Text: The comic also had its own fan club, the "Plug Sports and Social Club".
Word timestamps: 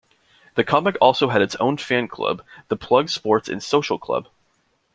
The 0.55 0.63
comic 0.63 0.95
also 0.99 1.29
had 1.29 1.43
its 1.43 1.53
own 1.57 1.77
fan 1.77 2.07
club, 2.07 2.41
the 2.69 2.75
"Plug 2.75 3.07
Sports 3.09 3.47
and 3.47 3.61
Social 3.61 3.99
Club". 3.99 4.29